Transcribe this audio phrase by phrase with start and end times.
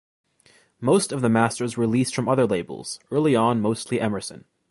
[0.79, 4.45] Most of the masters were leased from other labels, early on mostly Emerson.